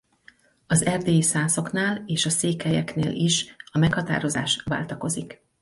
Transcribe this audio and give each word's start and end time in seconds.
Az 0.67 0.85
erdélyi 0.85 1.21
szászoknál 1.21 2.03
és 2.05 2.25
a 2.25 2.29
székelyeknél 2.29 3.11
is 3.11 3.55
a 3.71 3.77
meghatározás 3.77 4.61
váltakozik. 4.65 5.41